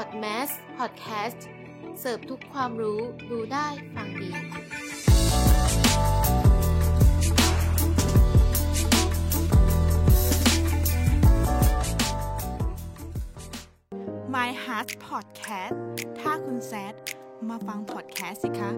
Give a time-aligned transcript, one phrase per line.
[0.00, 1.40] Podmas Podcast
[2.00, 4.30] เสิร์ฟทุกความรู้รู้ได้ฟังดี
[14.34, 15.76] My Heart Podcast
[16.20, 16.94] ถ้าคุณแซด
[17.48, 18.70] มาฟังพอดแคสต์สิคะ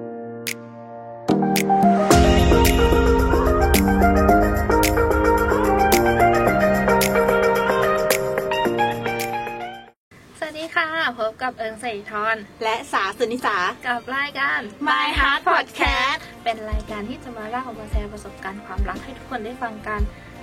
[11.48, 20.00] กับเอิงสิริธรและสาสุนิสา กับรายการ My Heart Podcast เป็นรายการที่จะมาเล่ามาแชร์ประสบการณ์ความรักให้ทุกคนได้ฟังกัน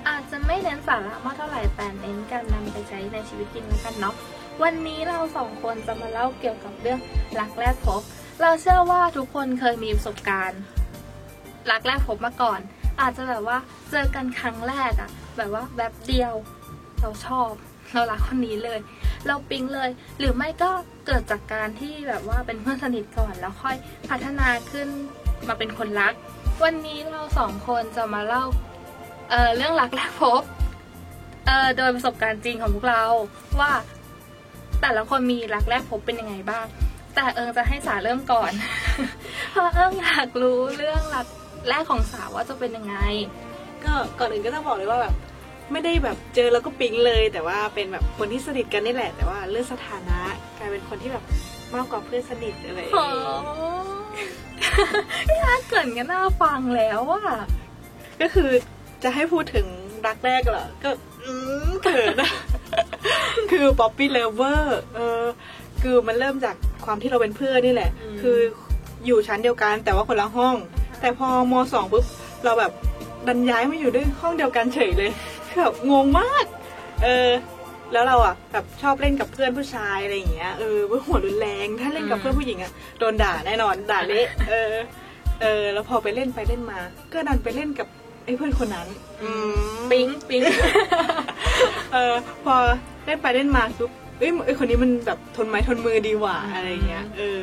[0.08, 4.16] อาจจะไม่เน้นสาระมากเท่าไหร่แต่เน้นการนำไปใช้ในชีวิตจริงแล้วกันเนาะ
[4.64, 7.00] วันนี้เราสองคนจะมาเล่าเกี่ยวกับเรื่อง
[7.40, 8.02] รักแรกพบ
[8.42, 10.62] เราเชื่อว่าทุกคนเคยมีประสบการณ์
[11.72, 12.60] รักแรกพบมาก่อน
[13.02, 13.58] อาจจะแบบว่า
[13.92, 16.34] เจอกันครั้งแรกอะแบบว่าแบบเดียว
[17.02, 17.52] เราชอบ
[17.94, 18.80] เรารักคนนี้เลย
[19.28, 20.72] เราปิ๊งเลย หรือไม่ก็
[21.06, 23.76] เกิดจากการที่แบบว่าเป็นเพื่อนสนิทก่อนแล้วค่อย
[24.10, 24.88] พัฒนาขึ้น
[25.48, 26.14] มาเป็นคนรัก
[26.64, 28.44] วันนี้เราสองคนจะมาเล่า
[29.30, 30.42] เอ่อเรื่องรักแรกพบ
[31.46, 33.04] เอ่อโดยประสบการณ์จริงของพวกเรา
[33.60, 33.72] ว่า
[34.82, 36.66] แต่ละคนมีรักแรกพบเป็นยังไงบ้าง
[37.16, 38.52] แต่เอิงจะให้สาเริ่มก่อน
[39.52, 41.28] เพราะเอิงอยากรู้เรื่องรัก
[41.70, 42.96] แรกของสาวว่าจะเป็นยังไง
[43.84, 45.14] ก็ก่อนอื่นก็ต้องบอกเลยว่าแบบ
[45.72, 50.20] ไม่ได้แบบเจอแล้วก็ปิ๊งเลย แต่ว่าเป็นแบบคนที่สนิทกันนี่แหละ แต่ว่าเรื่องสถานะ
[50.58, 51.24] กลายเป็นคนที่แบบ
[51.76, 53.04] มากกว่าเพื่อนสนิทอะไรอย่างโอ้
[55.28, 57.28] เงี้ยยากเกินกันน่าฟังแล้วอะ
[58.22, 58.50] ก็คือ
[59.04, 59.68] จะให้พูดถึง
[60.06, 60.90] รักแรกเหรอ ก็
[61.24, 61.32] อื
[61.68, 62.32] มเขินอะ
[63.52, 65.24] คือ puppy love เออ
[65.82, 66.56] คือมันเริ่มจาก
[66.86, 68.38] ความที่เราเป็นเพื่อนนี่แหละคือ
[69.06, 70.56] อยู่ชั้นเดียวกันแต่ว่าคนละห้อง
[71.00, 72.06] แต่พอมสองปุ๊บ
[72.46, 72.72] เราแบบ
[73.28, 76.46] ดันย้ายมาอยู่ด้วยห้องเดียวกันเฉยเลยคือ แบบงงมาก
[77.04, 77.30] เออ
[77.94, 84.74] แล้วเราอะแบบชอบเล่นกับเพื่อนผู้ชายอะไรอย่างเงี้ยเออหัวรุนแรงถ้าเล่นกับเพื่อนผู้หญิงอะโดนด่าแน่นอนด่าเละเออ
[85.42, 86.80] เออ แล้วพอไปเล่นไปเล่นมา
[87.14, 87.88] ก็ดันไปเล่นกับ
[88.26, 88.88] ไอ้เพื่อนคนนั้น
[89.22, 89.30] อื
[89.76, 90.42] มปิ๊งปิ๊ง
[91.94, 92.56] เออพอ
[93.06, 97.42] เล่นไปเล่นมาปุ๊บเอ้ยไอ้คนนี้มันแบบทนไม้ทนมือดีหว่าอะไรอย่างเงี้ยเออ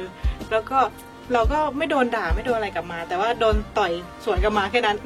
[0.50, 0.78] แล้วก็
[1.32, 3.92] เราก็ไม่โดนด่าไม่โดนอะไรกลับมา แต่ว่าโดนต่อย
[4.24, 4.96] สวนกลับมาแค่นั้น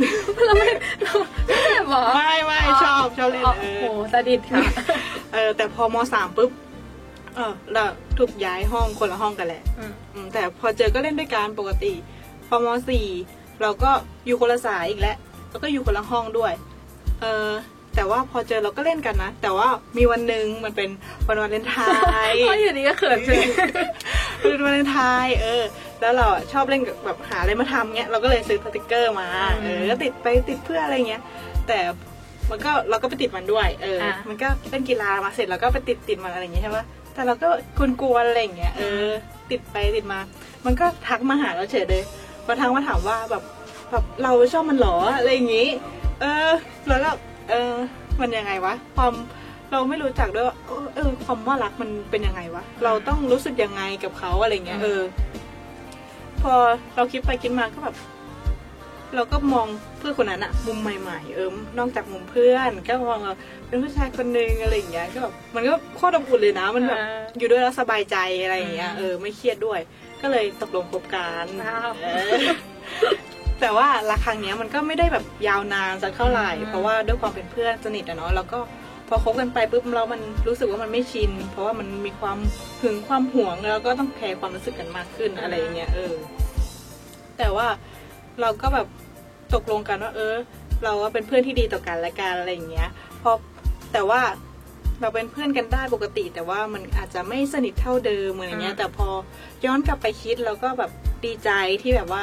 [0.47, 0.69] เราไม่
[1.03, 1.12] เรา
[1.47, 4.60] ไม่ได้บอกไม่ไม่ชอบชอบเล่นโอ้เอโหอสดิตค่ะ
[5.32, 6.50] เออแต่พอมสามปุ๊บ
[7.34, 7.84] เออเรา
[8.19, 11.93] ถูกย้ายห้องคนละห้องกันแหละอืมอืมแต่พอเจอก็เล่นด้วยกันปกติ
[12.49, 13.06] พอมสี่
[13.62, 13.91] เราก็
[14.26, 15.16] อยู่คนละสายอีกแล้ว
[15.50, 16.53] แล้วก็อยู่คนละห้องด้วย
[17.22, 17.50] เออ
[17.94, 20.88] แต่ว่าพอเจอเราก็เล่นกันนะ แต่ว่ามีวันหนึ่งมันเป็น
[21.26, 21.76] วันวาเลนไท
[22.26, 23.47] น์เพราะอยู่ดีก็เขินเลย
[24.41, 25.62] เป็นวาเลนไทน์เออ
[26.01, 29.29] แล้วเราอะชอบเล่นกับแบบหาอะไรมาทำเงี้ยเราก็เลยซื้อสติกเกอร์มา
[29.62, 31.23] เออก็ติดไปติดเพื่ออะไรเงี้ย
[31.69, 31.79] แต่
[32.51, 37.49] มันก็เราก็ไปติดมันด้วยเอออะมันก็เล่นกีฬามาเสร็จเราก็ไปติดติดมันอะไรอย่างเงี้ยใช่ปะแต่เราก็
[38.01, 39.06] กลัวๆอะไรอย่างเงี้ยเออ
[39.51, 40.19] ติดไปติดมา
[40.67, 42.03] มันก็ทักมาหาเราเฉยเลย
[42.49, 43.43] มาทักมาถามว่าแบบ
[43.91, 45.69] แบบเราชอบมันเหรออะไรอย่างงี้
[46.21, 46.51] เออ
[46.89, 47.11] แล้วก็
[47.51, 47.73] เออ
[48.21, 49.12] มันยังไงวะความ
[49.73, 55.01] เราไม่รู้จักด้วยว่าเออเออความว่ารักมันเป็นยังไงวะ เราต้องรู้สึกยังไงกับเขาอะไรเงี้ยเออ
[55.46, 55.46] พ
[56.53, 56.55] อ
[56.97, 57.97] เราคิดไปคิดมาก็แบบ
[59.15, 59.67] เราก็มอง
[59.99, 61.49] เพื่อนคนนั้นอะมุมใหม่ ๆ เออ
[61.79, 63.37] นอกจากมุมเพื่อน ก็มองว่า
[63.69, 69.81] เป็นผู้ชายคนนึงอะไรอย่างเงี้ยก็แบบมันก็โคตรอบอุ่นเลยนะ มันแบบอ่าอยู่ด้วยแล้วสบายใจอะไรอย่างเงี้ยเออไม่เครียดด้วย
[70.23, 72.43] ก็เลยตกลงคบกันว้าวเออ
[73.61, 78.59] แต่ว่ารักครั้งเนี้ยมันก็ไม่ได้แบบยาวนานสักเท่าไหร่อืมเพราะว่าด้วยความเป็นเพื่อนสนิทอะเนาะแล้วก็
[79.09, 82.39] พอคบกันไปปุ๊บเรามันรู้สึกว่ามันไม่ชิน เพราะว่ามันมีความ
[82.81, 86.15] หึงความหวงแล้วก็ต้องแคร์ความรู้สึกกันมากขึ้นอะไรอย่างเงี้ยเออ
[87.39, 87.67] แต่ว่า
[88.41, 88.87] เราก็แบบ
[89.55, 90.34] ตกลงกันว่า เออ
[90.84, 92.89] เราก็เป็นเพื่อนที่ดีต่อกันและกันอะไรอย่างเงี้ย
[93.21, 93.37] เพราะ
[93.93, 94.21] แต่ว่า
[95.00, 99.09] เราเป็นเพื่อนกันได้ปกติ แต่ว่ามันอาจจะไม่สนิทเท่าเดิมอะไรเงี้ยอืมแต่พอ
[99.65, 100.91] ย้อนกลับไปคิดเราก็แบบ
[101.25, 101.50] ดีใจ
[101.83, 102.23] ที่แบบว่า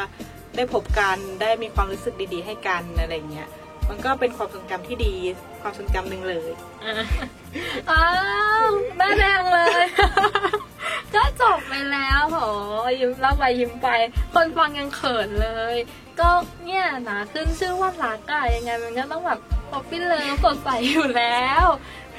[0.56, 3.50] ได้พบกันได้มีความรู้สึกดี ๆ ให้กันอะไรเงี้ย
[3.90, 5.14] มันก็เป็นความทรงจำที่ดี
[5.62, 6.50] ความทรงจำหนึ่งเลย
[7.92, 8.06] อ้า
[8.68, 9.84] วหน้าแดงเลย
[11.16, 12.38] ก็จบไปแล้วโห
[13.00, 13.88] ยิ้มเล่าไปยิ้มไป
[14.34, 15.76] คนฟังยังเขินเลย
[16.20, 16.30] ก็
[16.66, 19.40] เนี่ยนะขึ้นชื่อว่ารักอะยังไงมันก็ต้องแบบ
[19.72, 21.66] puppy love สดใสอยู่แล้ว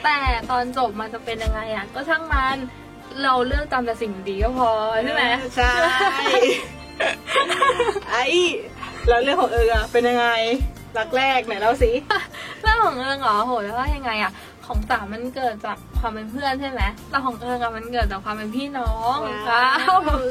[0.04, 0.18] แต่
[0.50, 2.56] ตอนจบมันจะเป็นยังไงอะก็ช่างมัน
[3.22, 4.70] เราเลือกจำแต่สิ่งดีก็พอ
[5.02, 5.24] ใช่ไหม
[5.56, 5.72] ใช่
[8.10, 8.24] ไอ้
[9.08, 10.28] แล้วเรื่องของเอออะเป็นยังไง
[10.98, 11.90] รักแรกไหนเล่าสิ
[12.62, 14.32] เรื่องของเอิงเหรอโหแล้วว่ายังไงอะ
[14.66, 19.18] ของสามมันเกิดจากความเป็นเพื่อนใช่ไหมแต่ของเอิงอะมันเกิดจากความเป็นพี่น้อง
[19.50, 20.24] ว้าวว้าว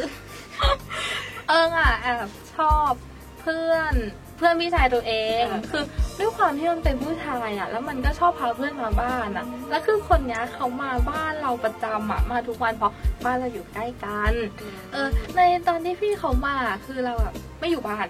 [1.48, 2.92] เอิงอะแอบชอบ
[3.42, 3.94] เพื่อน
[4.38, 5.83] เพื่อนพี่ชายตัวเองอ่าคือ
[6.19, 12.94] ด้วยความที่มันเป็นผู้ชายอะ แล้วมันก็ชอบพาเพื่อนมาบ้านอะ แล้วคือคนเนี้ยเขามาบ้านเราประจำอะ มาทุกวันเพราะ
[13.25, 14.33] บ้านเราอยู่ใกล้กัน
[14.92, 16.56] เออ ในตอนที่พี่เขามา
[16.86, 18.07] คือเราแบบไม่อยู่บ้าน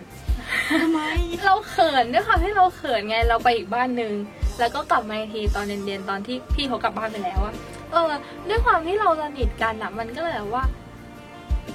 [0.69, 0.99] ทำไม
[1.45, 4.13] เราเขินด้วยความที่เราเขินไงเราไปอีกบ้านหนึ่ง
[4.59, 7.53] แล้วก็กลับมาอีกทีตอนเย็นๆตอนที่พี่เขากลับบ้านไปแล้วอะ
[7.91, 8.11] เออ
[8.49, 10.65] ด้วยความที่เราสนิทกันอะมันก็เลยแบบว่า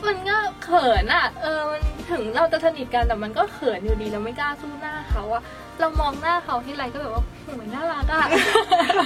[0.07, 5.43] มันก็เขินอะเออมันถึงเราจะสนิทกันแต่มันก็เขินอยู่ดีเราไม่กล้าสู้หน้าเขาอะ
[5.81, 8.25] เรามองหน้าเขาที่ไรก็แบบว่าโอ้ยน่ารักอะ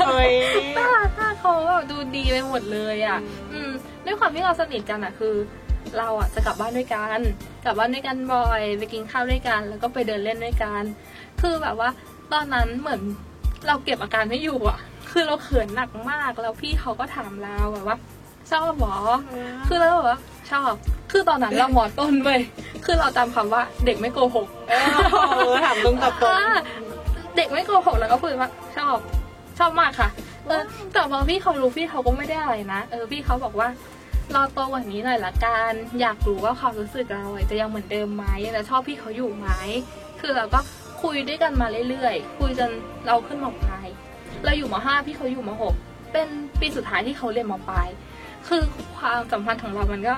[0.06, 0.32] เอ้ย
[0.78, 3.18] น่ารักอะเขาแบบดูดีไปหมดเลยอะ
[3.52, 3.70] อืม
[4.04, 5.34] ด้วยความที่เราสนิทกันอะคือ
[5.98, 7.20] เราอะจะกลับบ้านด้วยกัน
[7.64, 10.82] กลับบ้านด้วยกันบ่อยไปกินข้าวด้วยกัน แล้วก็ไปเดินเล่นด้วยกัน
[11.40, 11.90] คือแบบว่า
[12.32, 13.00] ตอนนั้นเหมือน
[13.66, 14.78] เราเก็บอาการไม่อยู่อะ
[15.12, 17.96] คือเราเขินหนักมากแล้วพี่เขาก็ถามเราแบบว่า
[18.50, 18.96] ชอบหรอ
[19.68, 20.18] คือเราแบบว่า
[20.50, 20.72] ชอบ
[21.12, 22.40] คือตอนนั้นเราหมอต้นเว้ย
[22.84, 24.74] คือเราจำคำว่าเด็กไม่โกหกเอ
[25.52, 26.60] อถามตรงตอบตรงอ่า
[27.36, 28.96] เด็กไม่โกหกแล้วก็พูดว่าชอบ
[29.58, 30.08] ชอบมากค่ะ
[30.46, 30.62] เออ
[30.92, 33.68] แต่พอพี่เขารู้พี่เขาก็ไม่ได้อะไรนะ เออพี่เขาบอกว่า
[34.36, 39.48] รอโตกว่านี้หน่อยละกัน อยากรู้ว่าความรู้สึกเราอะจะยังเหมือนเดิมไหมแล้วชอบพี่เขาอยู่ไหม
[40.20, 40.60] คือเราก็
[41.02, 42.70] คุยด้วยกันมาเรื่อยๆ คุยจน
[43.06, 43.86] เราขึ้นมปลาย
[44.44, 45.74] เราอยู่มห้าพี่เขาอยู่มหก
[46.12, 46.28] เป็น
[46.60, 47.88] ปีสุดท้ายที่เขาเรียนมปลาย
[48.48, 48.62] คือ
[48.98, 50.14] ความสัมพันธ์ของเรามันก็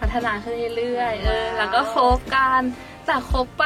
[0.00, 2.62] พัฒนาขึ้นเรื่อยๆเออแล้วก็คบกัน
[3.06, 3.64] แต่คบไป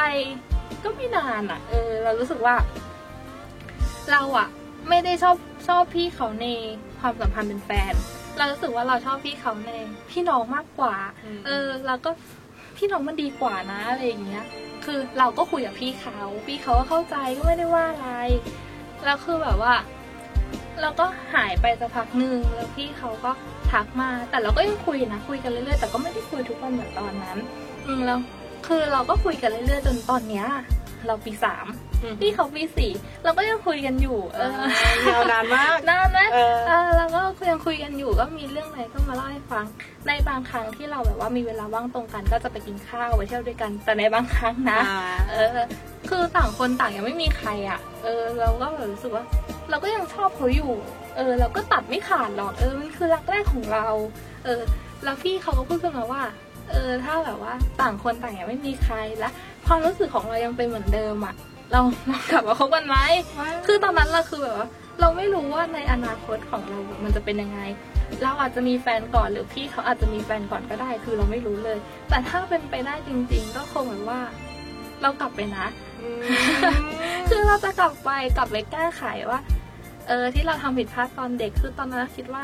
[0.83, 2.55] ก็ไม่นานอะ เออ เรารู้สึกว่า
[4.11, 4.47] เราอะ
[4.89, 5.35] ไม่ได้ชอบ
[5.67, 6.45] ชอบพี่เขาใน
[6.99, 7.93] ความสัมพันธ์เป็นแฟน
[8.37, 9.71] เรารู้สึกว่าเราชอบพี่เขาใน
[10.11, 10.95] พี่น้องมากกว่า
[11.45, 12.09] เออแล้วก็
[12.77, 14.43] พี่น้องมันดีกว่านะอะไรอย่างเงี้ย
[14.85, 18.09] คือเราก็คุยกับพี่เขา พี่เขาก็เข้าใจก็ไม่ได้ว่าอะไร
[19.05, 19.73] แล้วคือแบบว่า
[20.81, 23.31] เราก็หายไปสักพักหนึ่งแล้วพี่เขาก็
[23.71, 27.37] ทักมา แต่เราก็ยังคุยนะคุยกันเรื่อยๆ แต่ก็ไม่ได้คุยทุกวันเหมือนตอนนั้น
[27.87, 28.19] อืมแล้ว
[28.67, 30.45] คือเราก็คุยกันเรื่อยๆจนตอนเนี้ย
[31.05, 31.65] เราปีสาม
[32.19, 32.91] พี่เขาปีสี่
[33.23, 34.61] เราก็ยังคุยกันอยู่ เออ
[35.09, 39.65] ยาวนานมากนานไหมเออเออเราก็ยังคุยกันอยู่ก็มีเรื่องอะไรก็มาเล่าให้ฟัง
[40.07, 44.79] ในบางครั้งที่เราแบบว่ามีเวลาว่างตรงกันก็จะไปกินข้าวไปเที่ยวด้วยกัน แต่ในบางครั้งนะ
[45.31, 45.57] เออ
[46.09, 49.23] คือต่างคนต่างยังไม่มีใครอะ เออ เราก็แบบรู้สึกว่า
[49.69, 50.71] เราก็ยังชอบเขาอยู่
[51.17, 53.87] เออ เราก็ตัดไม่ขาดหรอกเออมันคือรักแรกของเรา
[54.45, 54.61] เออ
[55.03, 56.23] แล้วพี่เขาก็พูดขึ้นมาว่า
[56.71, 59.29] เออถ้าแบบว่าต่างคนต่างยังไม่มีใครและ
[59.67, 61.35] ความรู้สึกของเรายังเป็นเหมือนเดิมอะ
[61.71, 62.97] เราเรากลับมาคบกันไหม
[63.67, 64.67] คือตอนนั้นเราคือแบบว่า
[64.99, 67.59] เราไม่รู้ว่าในอนาคตของเรา มันจะเป็นยังไง
[68.23, 71.77] เราอาจจะมีแฟนก่อนหรือพี่เขาอาจจะมีแฟนก่อนก็ได้ คือเราไม่รู้เลย
[72.09, 74.19] แต่ถ้าเป็นไปได้จริง ๆ ก็คงแบบว่า
[75.01, 75.65] เรากลับไปนะ
[77.29, 79.39] คือเราจะกลับไปกลับไปแก้ไขว่า
[80.07, 82.43] เออที่เราทำผิดพลาดตอนเด็กคือตอนนั้นคิดว่า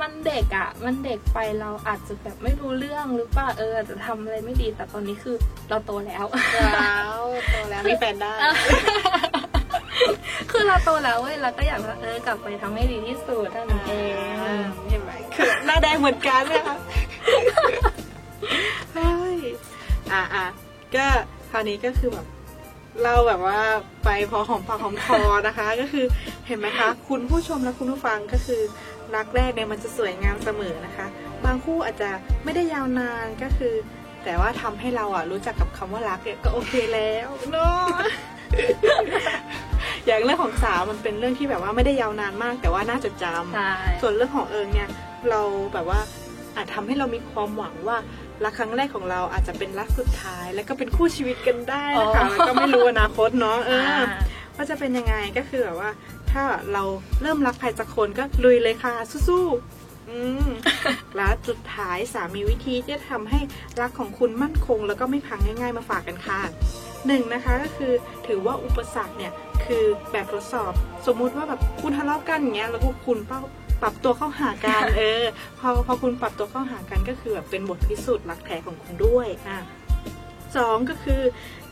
[0.00, 5.36] มันเด็กอะ่ะ มันเด็กไปเราอาจจะแบบไม่รู้เรื่องหรือเปล่าเอออาจจะทำอะไรไม่ดีแต่ตอนนี้คือ
[5.68, 6.24] เราโตแล้ว
[6.54, 7.18] แล้ว
[7.50, 8.32] โตแล้วมีแฟนได้
[10.50, 14.16] คือเราโตแล้วเว้ยเราก็อยากว่าเออกลับไปทำให้ดีที่สุดเท่านั้นเอง
[14.88, 16.76] เห็นไหมคือหน้าแดงเหมือนกันนะคะ
[18.94, 19.38] เฮ้ย
[20.12, 20.46] อะอะ
[20.94, 21.06] ก็
[21.50, 22.26] คราวนี้ก็คือแบบ
[23.04, 23.58] เราแบบว่า
[24.04, 26.04] ไปพอหอมปากหอมคอนะคะ ก็คือ
[26.46, 28.60] เห็นไหมคะ คุณผู้ชมและคุณผู้ฟังก็คือ
[29.16, 31.06] รักแรกเนี่ยมันจะสวยงามเสมอนะคะ
[31.44, 32.10] บางคู่อาจจะ
[32.44, 33.74] ไม่ได้ยาวนานก็คือ
[34.24, 37.86] แต่ว่าทำให้เราอะรู้จักกับคำว่ารักเนี่ยก็โอเคแล้วเนาะ
[40.06, 44.88] อย่างเรื่องของสาวมันเป็นเรื่องที่แบบว่าไม่ได้ยาวนานมาก แต่ว่าน่าจดจำใช่ส่วนเรื่องของเอิงเนี่ย
[45.30, 45.40] เรา
[45.74, 46.00] แบบว่า
[46.58, 47.98] อาจทำให้เรามีความหวังว่า
[48.44, 54.00] รักครั้งแรกของเราอาจจะเป็นรักสุดท้าย แล้วก็เป็นคู่ชีวิตกันได้นะคะแล้วก็ไม่รู้อนาคตเนาะเออ
[54.56, 55.90] ว่าจะเป็นยังไงก็คือแบบว่า
[56.30, 56.42] ถ้า
[56.72, 56.82] เรา
[57.22, 58.92] เริ่มรักใครสักคนก็ลุยเลยค่ะ
[59.28, 60.48] สู้ๆอืม
[61.16, 63.40] แล้วสุดท้ายสามีวิธีที่จะทำให้
[63.80, 66.40] รักของคุณมั่นคง แล้วก็ไม่พังง่าย ๆ มาฝากกันค่ะ
[67.06, 67.92] หนึ่งนะคะก็คือ
[68.26, 69.32] ถือว่าอุปสรรคเนี่ย
[69.64, 70.72] คือแบบทดสอบ
[71.06, 73.40] สมมุติว่าแบบคุณทะเลาะกันอย่างเงี้ยแล้วพวกคุณเป้า
[73.82, 75.22] ปรับตัวเข้าหากันเออ
[75.58, 79.58] พอพอคุณปรับตัวเข้าหากันก็คือแบบเป็นบทพิสูจน์รักแท้ของคุณด้วยอะ
[80.56, 81.20] สองก็คือ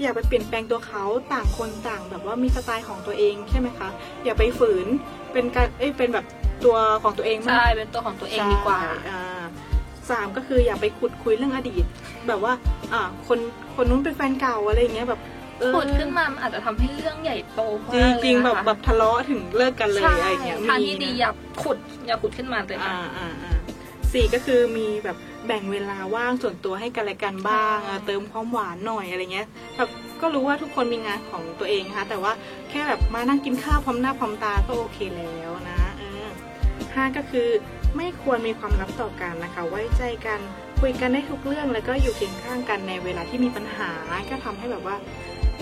[0.00, 3.88] อย่าไปเปลี่ยนแปลงตัวเขาต่างคนต่างแบบว่ามีสไตล์ของตัวเองใช่ไหมคะ
[4.24, 4.86] อย่าไปฝืน
[5.32, 6.26] เป็นการเอ้ยเป็นแบบ
[6.64, 9.44] ตัวของตัวเองมากใช่เป็นตัวของตัวเองดีกว่าใช่อ่า
[10.10, 11.84] สามก็คืออย่าไปขุดคุยเรื่องอดีต
[12.28, 12.52] แบบว่า
[12.92, 13.38] อ่าคน
[13.74, 15.35] คนนู้นเป็นแฟนเก่าอะไรอย่างเงี้ยแบบเออ
[15.74, 21.30] ขุดขึ้นมามันอาจจะทำให้เรื่องใหญ่โตมากจเลยริงๆนะแบบคะแบบทะเลาะถึงเลิกกันเลยใช่อะไรอย่างเงี้ยทางมีที่ดีนะอย่า
[21.62, 23.58] ขุดอย่าขุดขึ้นมาเลยอ่าค่ะอ่าอ่า
[24.12, 29.46] สี่ก็คือมีแบบแบ่งเวลาว่างส่วนตัวให้กันและกันบ้างใช่อะเติมความหวานหน่อยอะไรเงี้ย
[29.76, 32.32] แบบก็รู้ว่าทุกคนมีงานของตัวเองนะคะแต่ว่า
[32.70, 36.26] แค่แบบมานั่งกินข้าวพร้อมหน้าพร้อมตาก็โอเคแล้วนะเออ
[36.94, 37.48] ห้าก็คือ
[37.96, 40.40] ไม่ควรมีความลับต่อกันนะคะ ไว้ใจกัน
[40.80, 43.90] คุยกันได้ทุกเรื่องแล้วก็อยู่เคียงข้างกันในเวลาที่มีปัญหา
[44.30, 44.96] ก็ทำให้แบบว่า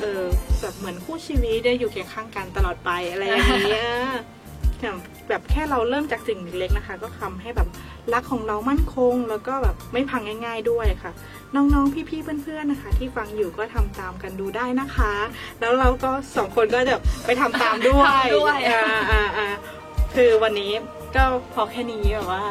[0.00, 0.24] เอเออ
[0.60, 3.84] แบบเหมือนคู่ชีวิตได้อยู่เคียงข้างกันตลอดไปอะไรอย่างเงี้ย
[4.80, 4.96] อย่าง
[5.28, 7.68] แบบแค่เราเริ่มจากสิ่งเล็กๆนะคะ ก็ทำให้แบบ
[8.12, 11.12] รักของเรามั่นคง แล้วก็แบบไม่พังง่าย ๆด้วยค่ะ
[11.54, 15.12] น้องๆพี่ๆเพื่อนๆนะคะ ที่ฟังอยู่ก็ทำตามกันดูได้นะคะ
[15.60, 16.96] แล้วเราก็สองคนก็จะ
[17.26, 19.48] ไปทำตามด้วยทำด้วยอ่าอ่าอ่า
[20.14, 20.72] คือวันนี้
[21.16, 21.24] ก็
[21.54, 22.44] พอแค่นี้แบบว่า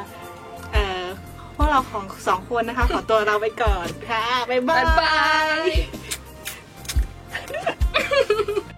[0.74, 1.04] เอ่อ
[1.56, 5.43] พวกเราของสองคนนะคะ ขอตัวเราไปก่อนค่ะบ๊ายบาบ๊าย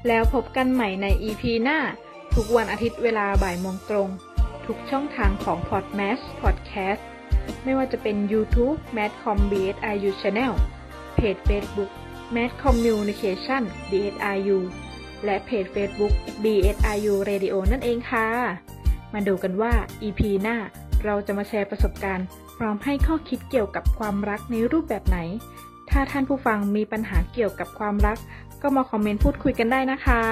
[0.07, 1.79] แล้วพบกันใหม่ใน EP หน้า
[2.35, 4.09] ทุกวันอาทิตย์เวลาบ่ายโมงตรง
[4.65, 7.01] ทุกช่องทางของ Podmas Podcast
[7.63, 10.53] ไม่ว่าจะเป็น YouTube Madcom BSIU Channel
[11.15, 11.91] เพจ Facebook
[12.35, 14.59] m a d c o m Communication BSIU
[15.25, 18.27] และเพจ Facebook BSIU Radio นั่นเองค่ะ
[19.13, 20.57] มาดูกันว่า EP หน้า
[21.03, 22.25] เราจะมาแชร์ประสบการณ์
[22.57, 25.19] พร้อมให้ข้อคิดเกี่ยวกับความรักในรูปแบบไหน
[25.89, 28.17] ถ้าท่านผู้ฟังมีปัญหาเกี่ยวกับความรัก
[28.67, 30.23] ก็มาคอมเมนต์พูดคุยกันได้นะคะ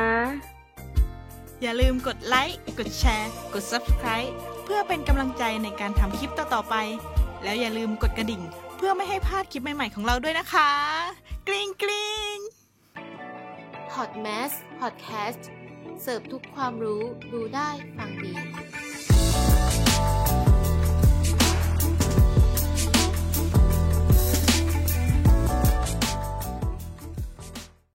[1.61, 4.29] อย่าลืมกดไลค์ กดแชร์ กด Subscribe
[4.63, 6.75] เพื่อเป็นกำลังใจในการทำคลิปต่อๆไป
[7.43, 8.41] แล้วอย่าลืมกดกระดิ่ง
[8.77, 10.71] เพื่อไม่ให้พลาดคลิปใหม่ๆของเราด้วยนะคะ
[11.47, 12.35] กริ๊งกริ๊ง
[13.91, 15.49] พอดแมสพอดแคสต์
[16.01, 18.33] เสิร์ฟทุกความรู้ รู้ได้ ฟังดี